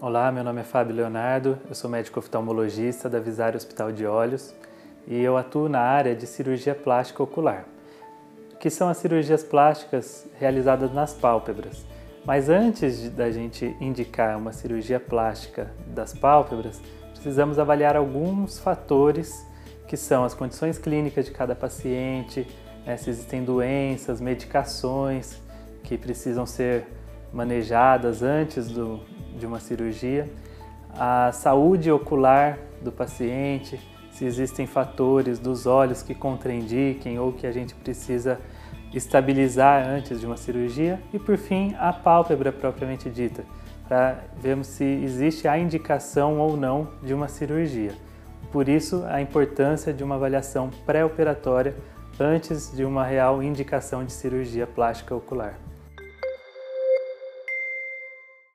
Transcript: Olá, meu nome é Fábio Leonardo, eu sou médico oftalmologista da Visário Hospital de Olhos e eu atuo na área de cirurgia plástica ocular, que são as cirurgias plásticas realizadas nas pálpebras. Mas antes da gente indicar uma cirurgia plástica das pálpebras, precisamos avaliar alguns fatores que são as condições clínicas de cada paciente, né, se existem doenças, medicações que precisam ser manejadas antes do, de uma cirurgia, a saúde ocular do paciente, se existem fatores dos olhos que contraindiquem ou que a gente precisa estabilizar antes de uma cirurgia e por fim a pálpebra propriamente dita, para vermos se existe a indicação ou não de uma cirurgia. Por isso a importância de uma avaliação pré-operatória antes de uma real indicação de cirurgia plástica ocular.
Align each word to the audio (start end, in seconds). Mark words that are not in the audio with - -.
Olá, 0.00 0.30
meu 0.30 0.44
nome 0.44 0.60
é 0.60 0.64
Fábio 0.64 0.94
Leonardo, 0.94 1.58
eu 1.68 1.74
sou 1.74 1.90
médico 1.90 2.20
oftalmologista 2.20 3.10
da 3.10 3.18
Visário 3.18 3.56
Hospital 3.56 3.90
de 3.90 4.06
Olhos 4.06 4.54
e 5.08 5.20
eu 5.20 5.36
atuo 5.36 5.68
na 5.68 5.80
área 5.80 6.14
de 6.14 6.24
cirurgia 6.24 6.72
plástica 6.72 7.20
ocular, 7.20 7.64
que 8.60 8.70
são 8.70 8.88
as 8.88 8.98
cirurgias 8.98 9.42
plásticas 9.42 10.24
realizadas 10.38 10.94
nas 10.94 11.14
pálpebras. 11.14 11.84
Mas 12.24 12.48
antes 12.48 13.10
da 13.10 13.28
gente 13.32 13.76
indicar 13.80 14.38
uma 14.38 14.52
cirurgia 14.52 15.00
plástica 15.00 15.68
das 15.88 16.14
pálpebras, 16.14 16.80
precisamos 17.12 17.58
avaliar 17.58 17.96
alguns 17.96 18.56
fatores 18.60 19.44
que 19.88 19.96
são 19.96 20.22
as 20.22 20.32
condições 20.32 20.78
clínicas 20.78 21.24
de 21.24 21.32
cada 21.32 21.56
paciente, 21.56 22.46
né, 22.86 22.96
se 22.96 23.10
existem 23.10 23.42
doenças, 23.42 24.20
medicações 24.20 25.42
que 25.82 25.98
precisam 25.98 26.46
ser 26.46 26.86
manejadas 27.32 28.22
antes 28.22 28.68
do, 28.70 29.00
de 29.38 29.46
uma 29.46 29.60
cirurgia, 29.60 30.28
a 30.90 31.30
saúde 31.32 31.90
ocular 31.90 32.58
do 32.82 32.90
paciente, 32.90 33.80
se 34.10 34.24
existem 34.24 34.66
fatores 34.66 35.38
dos 35.38 35.64
olhos 35.64 36.02
que 36.02 36.14
contraindiquem 36.14 37.18
ou 37.18 37.32
que 37.32 37.46
a 37.46 37.52
gente 37.52 37.74
precisa 37.74 38.40
estabilizar 38.92 39.86
antes 39.86 40.20
de 40.20 40.26
uma 40.26 40.36
cirurgia 40.36 41.00
e 41.12 41.18
por 41.18 41.36
fim 41.36 41.74
a 41.78 41.92
pálpebra 41.92 42.50
propriamente 42.50 43.08
dita, 43.08 43.44
para 43.86 44.18
vermos 44.40 44.66
se 44.66 44.84
existe 44.84 45.46
a 45.46 45.58
indicação 45.58 46.38
ou 46.40 46.56
não 46.56 46.88
de 47.02 47.14
uma 47.14 47.28
cirurgia. 47.28 47.92
Por 48.50 48.68
isso 48.68 49.04
a 49.06 49.20
importância 49.20 49.92
de 49.92 50.02
uma 50.02 50.16
avaliação 50.16 50.70
pré-operatória 50.84 51.76
antes 52.18 52.74
de 52.74 52.84
uma 52.84 53.04
real 53.04 53.42
indicação 53.42 54.04
de 54.04 54.12
cirurgia 54.12 54.66
plástica 54.66 55.14
ocular. 55.14 55.54